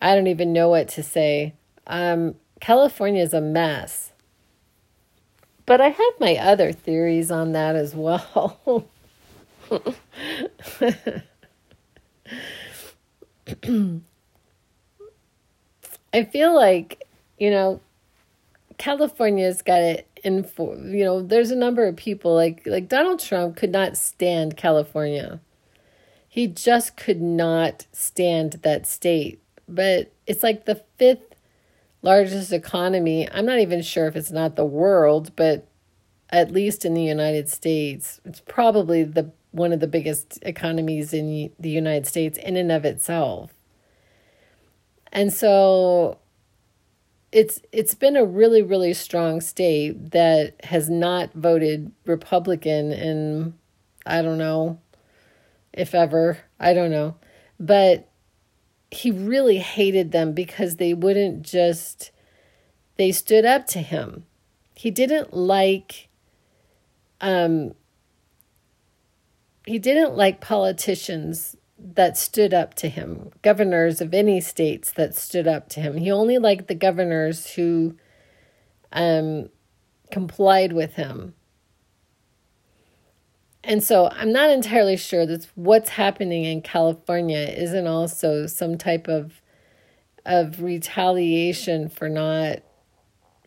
[0.00, 1.54] I don't even know what to say.
[1.86, 4.12] Um California is a mess.
[5.68, 8.88] But I have my other theories on that as well.
[16.14, 17.06] I feel like,
[17.36, 17.82] you know,
[18.78, 23.20] California's got it in for, you know, there's a number of people like like Donald
[23.20, 25.38] Trump could not stand California.
[26.26, 29.42] He just could not stand that state.
[29.68, 31.34] But it's like the fifth
[32.02, 33.28] largest economy.
[33.30, 35.66] I'm not even sure if it's not the world, but
[36.30, 41.50] at least in the United States, it's probably the one of the biggest economies in
[41.58, 43.52] the United States in and of itself.
[45.10, 46.18] And so
[47.32, 53.54] it's it's been a really really strong state that has not voted Republican in
[54.06, 54.80] I don't know
[55.72, 57.16] if ever, I don't know.
[57.60, 58.07] But
[58.90, 62.10] he really hated them because they wouldn't just
[62.96, 64.24] they stood up to him.
[64.74, 66.08] He didn't like
[67.20, 67.74] um
[69.66, 75.46] he didn't like politicians that stood up to him, governors of any states that stood
[75.46, 75.96] up to him.
[75.96, 77.96] He only liked the governors who
[78.92, 79.50] um,
[80.10, 81.34] complied with him.
[83.64, 89.08] And so I'm not entirely sure that what's happening in California isn't also some type
[89.08, 89.40] of
[90.24, 92.58] of retaliation for not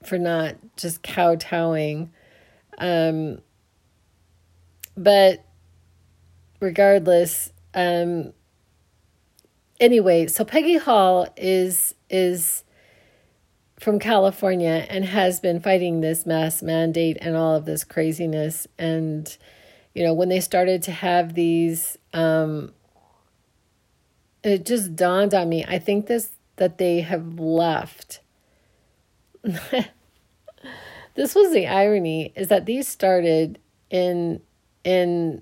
[0.03, 2.11] for not just kowtowing.
[2.77, 3.39] Um,
[4.97, 5.45] but
[6.59, 8.33] regardless, um,
[9.79, 12.63] anyway, so Peggy Hall is is
[13.79, 18.67] from California and has been fighting this mask mandate and all of this craziness.
[18.77, 19.35] And
[19.93, 22.71] you know, when they started to have these, um,
[24.43, 25.65] it just dawned on me.
[25.65, 28.21] I think this that they have left.
[29.43, 34.41] this was the irony is that these started in
[34.83, 35.41] in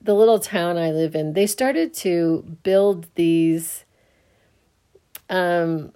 [0.00, 3.84] the little town I live in, they started to build these
[5.30, 5.92] um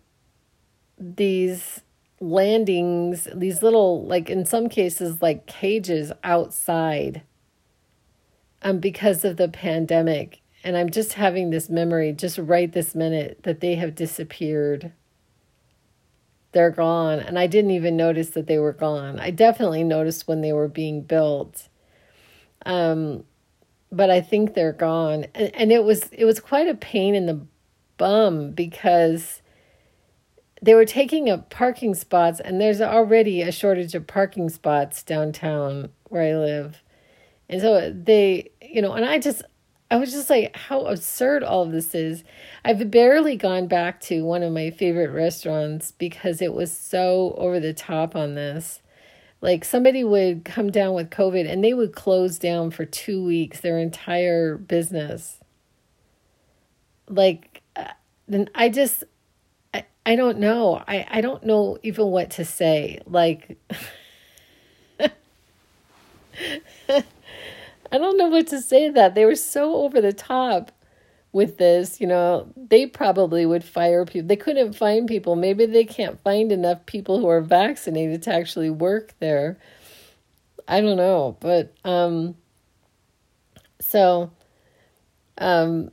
[0.99, 1.81] these
[2.21, 7.23] landings, these little like in some cases like cages outside
[8.63, 10.41] um because of the pandemic.
[10.65, 14.93] And I'm just having this memory just right this minute that they have disappeared.
[16.53, 17.19] They're gone.
[17.19, 19.19] And I didn't even notice that they were gone.
[19.19, 21.69] I definitely noticed when they were being built.
[22.65, 23.25] Um,
[23.91, 25.27] but I think they're gone.
[25.35, 27.41] And, and it was it was quite a pain in the
[27.99, 29.43] bum because
[30.63, 35.91] they were taking up parking spots and there's already a shortage of parking spots downtown
[36.05, 36.82] where I live.
[37.53, 39.43] And so they, you know, and I just
[39.91, 42.25] I was just like how absurd all of this is.
[42.65, 47.61] I've barely gone back to one of my favorite restaurants because it was so over
[47.61, 48.81] the top on this.
[49.43, 53.61] Like somebody would come down with COVID and they would close down for two weeks
[53.61, 55.39] their entire business.
[57.07, 57.89] Like, uh,
[58.27, 59.05] then I just,
[59.75, 60.83] I, I don't know.
[60.89, 63.01] I, I don't know even what to say.
[63.05, 63.59] Like,
[67.93, 69.15] I don't know what to say to that.
[69.15, 70.73] They were so over the top
[71.31, 74.29] with this, you know, they probably would fire people.
[74.29, 75.37] They couldn't find people.
[75.37, 79.59] Maybe they can't find enough people who are vaccinated to actually work there.
[80.67, 82.37] I don't know, but um
[83.81, 84.31] so
[85.39, 85.91] um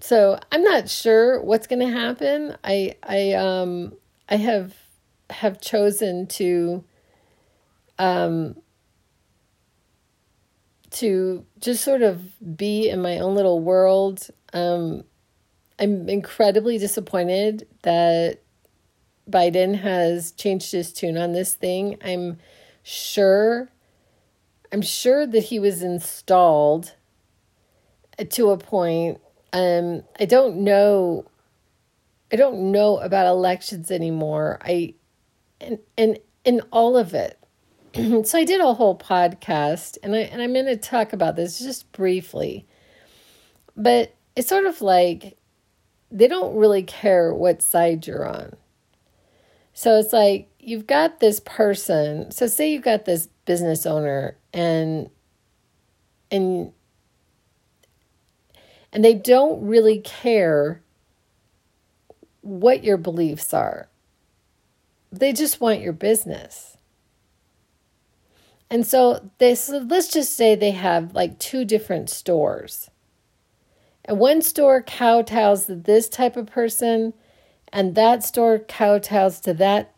[0.00, 2.56] so I'm not sure what's going to happen.
[2.64, 3.94] I I um
[4.28, 4.74] I have
[5.30, 6.84] have chosen to
[7.98, 8.56] um
[10.92, 14.28] to just sort of be in my own little world.
[14.52, 15.04] Um,
[15.78, 18.40] I'm incredibly disappointed that
[19.30, 21.98] Biden has changed his tune on this thing.
[22.04, 22.38] I'm
[22.82, 23.70] sure
[24.72, 26.94] I'm sure that he was installed
[28.30, 29.20] to a point.
[29.52, 31.26] Um, I don't know
[32.32, 34.58] I don't know about elections anymore.
[34.62, 34.94] I
[35.60, 37.38] and and in all of it.
[38.24, 41.58] so I did a whole podcast and I and I'm going to talk about this
[41.58, 42.66] just briefly.
[43.76, 45.36] But it's sort of like
[46.10, 48.56] they don't really care what side you're on.
[49.74, 52.30] So it's like you've got this person.
[52.30, 55.10] So say you've got this business owner and
[56.30, 56.72] and
[58.90, 60.82] and they don't really care
[62.40, 63.88] what your beliefs are.
[65.10, 66.71] They just want your business
[68.72, 72.88] And so they so let's just say they have like two different stores.
[74.02, 77.12] And one store kowtows to this type of person,
[77.70, 79.94] and that store kowtows to that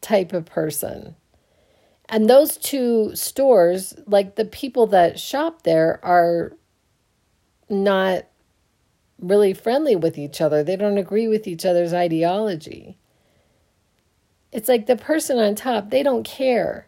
[0.00, 1.14] type of person.
[2.08, 6.56] And those two stores, like the people that shop there, are
[7.70, 8.24] not
[9.20, 10.64] really friendly with each other.
[10.64, 12.98] They don't agree with each other's ideology.
[14.52, 16.86] It's like the person on top, they don't care.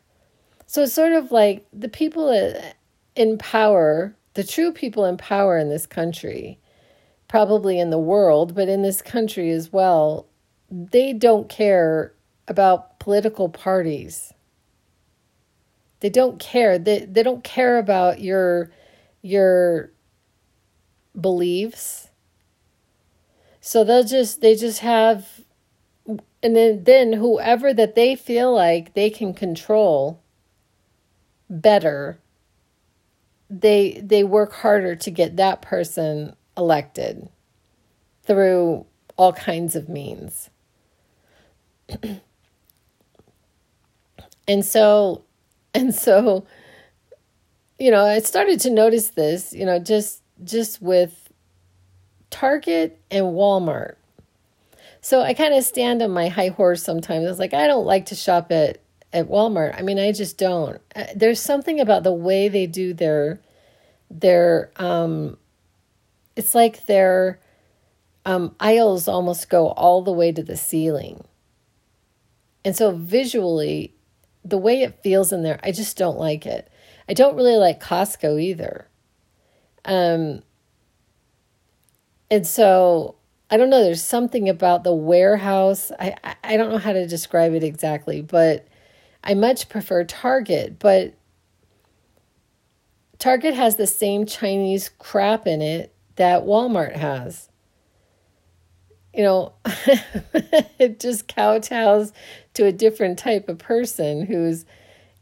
[0.67, 2.31] So it's sort of like the people
[3.17, 6.59] in power, the true people in power in this country,
[7.29, 10.27] probably in the world, but in this country as well,
[10.71, 12.13] they don't care
[12.49, 14.33] about political parties.
[16.01, 16.79] They don't care.
[16.79, 18.71] They they don't care about your
[19.23, 19.91] your
[21.19, 22.11] beliefs.
[23.61, 25.44] So they'll just they just have
[26.45, 30.21] and then then whoever that they feel like they can control
[31.51, 32.19] better
[33.51, 37.29] they they work harder to get that person elected
[38.23, 38.87] through
[39.17, 40.51] all kinds of means.
[44.49, 45.23] and so
[45.75, 46.47] and so
[47.79, 51.33] you know, I started to notice this, you know, just just with
[52.31, 53.97] Target and Walmart.
[55.05, 57.27] So I kind of stand on my high horse sometimes.
[57.27, 58.79] It's like I don't like to shop at
[59.13, 59.79] at Walmart.
[59.79, 60.81] I mean, I just don't.
[60.97, 63.39] Uh, there's something about the way they do their
[64.11, 65.37] their um
[66.37, 67.39] it's like their
[68.25, 71.23] um aisles almost go all the way to the ceiling.
[72.65, 73.95] And so visually
[74.43, 76.73] the way it feels in there, I just don't like it.
[77.11, 78.89] I don't really like Costco either.
[79.85, 80.43] Um,
[82.31, 83.17] and so
[83.55, 85.93] I don't know, there's something about the warehouse.
[86.01, 88.67] I, I, don't know how to describe it exactly, but
[89.23, 90.81] I much prefer Target.
[90.81, 91.15] But
[93.21, 97.49] Target has the same Chinese crap in it that Walmart has.
[99.13, 99.53] You know,
[100.81, 102.11] it just kowtows
[102.55, 104.65] to a different type of person who's,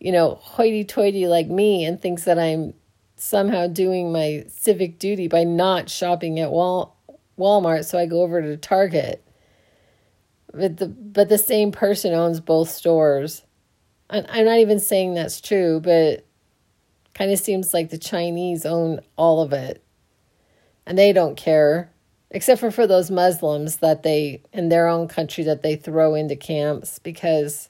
[0.01, 2.73] you know, hoity toity like me and thinks that I'm
[3.17, 6.97] somehow doing my civic duty by not shopping at Wal-
[7.43, 9.25] Walmart, so I go over to Target.
[10.53, 13.43] But the but the same person owns both stores.
[14.09, 16.27] And I'm not even saying that's true, but
[17.15, 19.83] kind of seems like the Chinese own all of it.
[20.87, 21.93] And they don't care
[22.33, 26.35] except for for those Muslims that they in their own country that they throw into
[26.35, 27.69] camps because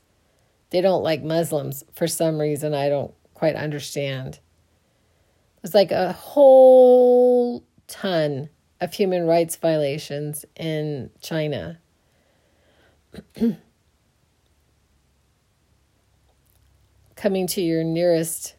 [0.70, 4.38] they don't like Muslims for some reason I don't quite understand.
[5.60, 8.48] There's like a whole ton
[8.83, 11.78] of human rights violations in China.
[17.16, 18.57] Coming to your nearest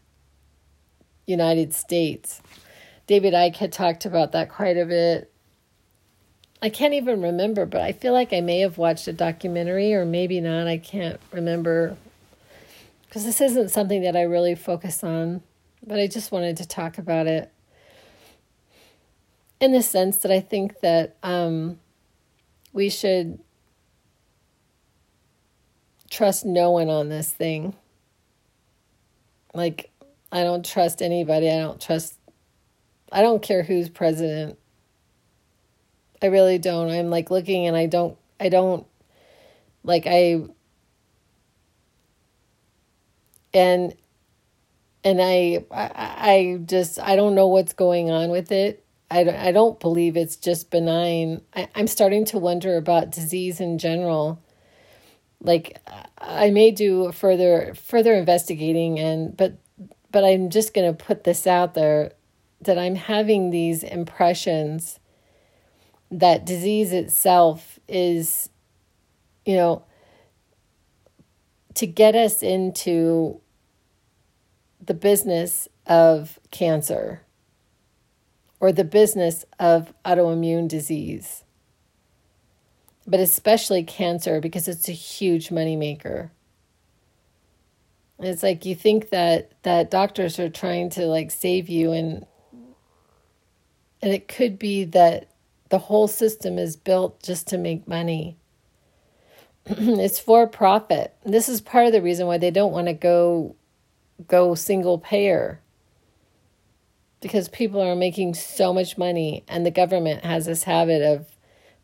[1.26, 2.42] United States.
[3.06, 5.30] David Icke had talked about that quite a bit
[6.62, 10.06] I can't even remember, but I feel like I may have watched a documentary or
[10.06, 10.66] maybe not.
[10.66, 11.98] I can't remember
[13.06, 15.42] because this isn't something that I really focus on,
[15.86, 17.52] but I just wanted to talk about it
[19.64, 21.80] in the sense that I think that um,
[22.74, 23.40] we should
[26.10, 27.74] trust no one on this thing.
[29.54, 29.90] Like,
[30.34, 31.50] I don't trust anybody.
[31.50, 32.20] I don't trust,
[33.10, 34.60] I don't care who's president.
[36.22, 36.90] I really don't.
[36.92, 38.86] I'm like looking and I don't I don't
[39.86, 40.42] like I
[43.54, 43.96] and
[45.06, 45.92] and I, I
[46.32, 48.83] I just I don't know what's going on with it.
[49.14, 51.42] I I don't believe it's just benign.
[51.56, 54.42] I, I'm starting to wonder about disease in general.
[55.40, 55.78] Like
[56.18, 59.58] I may do further further investigating and but
[60.12, 62.14] but I'm just going to put this out there
[62.62, 65.00] that I'm having these impressions
[66.12, 68.50] that disease itself is,
[69.46, 69.84] you know,
[71.74, 73.42] to get us into
[74.80, 77.23] the business of cancer
[78.64, 81.44] or the business of autoimmune disease,
[83.06, 86.30] but especially cancer because it's a huge moneymaker.
[88.20, 92.26] It's like you think that that doctors are trying to like save you and
[94.02, 95.28] and it could be that
[95.68, 98.38] the whole system is built just to make money.
[99.66, 101.14] it's for profit.
[101.26, 103.58] This is part of the reason why they don't want to go
[104.26, 105.60] go single payer
[107.24, 111.26] because people are making so much money and the government has this habit of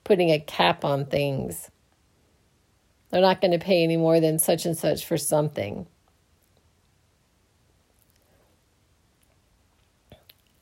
[0.03, 1.71] putting a cap on things.
[3.09, 5.87] They're not going to pay any more than such and such for something.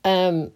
[0.04, 0.52] Um,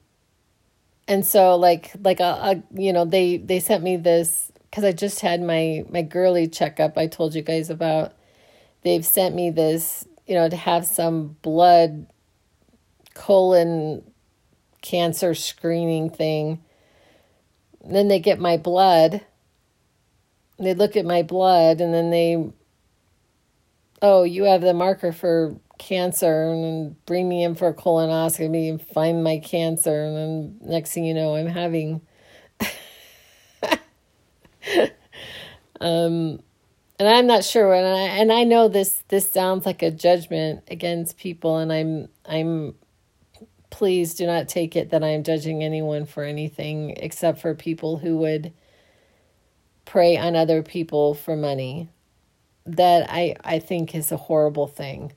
[1.08, 4.92] and so like like a, a you know they they sent me this because I
[4.92, 8.14] just had my my girly checkup I told you guys about.
[8.82, 12.06] They've sent me this you know to have some blood
[13.14, 14.02] colon
[14.82, 16.62] cancer screening thing.
[17.82, 19.22] And then they get my blood.
[20.58, 22.52] They look at my blood and then they
[24.02, 28.82] oh, you have the marker for cancer and bring me in for a colonoscopy and
[28.82, 32.00] find my cancer and then next thing you know I'm having
[35.80, 36.40] um
[37.00, 40.62] and I'm not sure and I and I know this this sounds like a judgment
[40.68, 42.76] against people and I'm I'm
[43.72, 48.18] please do not take it that I'm judging anyone for anything except for people who
[48.18, 48.52] would
[49.86, 51.88] prey on other people for money.
[52.64, 55.12] That I, I think is a horrible thing.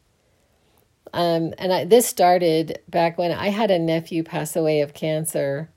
[1.14, 5.70] Um, and I, this started back when I had a nephew pass away of cancer.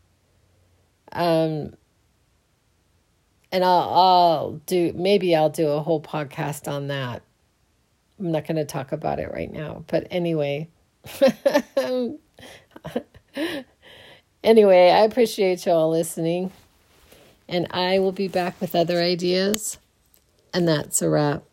[1.12, 1.74] Um,
[3.53, 7.22] and I'll, I'll do, maybe I'll do a whole podcast on that.
[8.18, 9.85] I'm not going to talk about it right now.
[9.89, 10.70] But anyway,
[14.45, 16.53] anyway, I appreciate you all listening.
[17.49, 19.79] And I will be back with other ideas.
[20.53, 21.47] And that's a wrap.